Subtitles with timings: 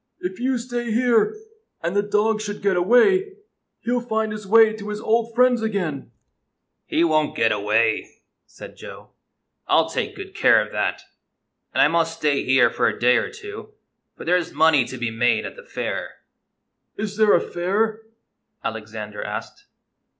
[0.19, 1.37] If you stay here,
[1.83, 3.33] and the dog should get away,
[3.81, 6.05] he 'll find his way to his old friends again." 12— Gypsy.
[6.07, 8.11] GYPSY, THE TALKING DOG" He won't get away,"
[8.47, 9.09] said Joe."
[9.67, 11.03] I 'll take good care of that.
[11.71, 13.73] And I must stay liere for a day or two,
[14.17, 16.09] for there 's money to be made at the fair.""
[16.97, 18.01] Is there a fair?"
[18.63, 19.67] Alexander asked.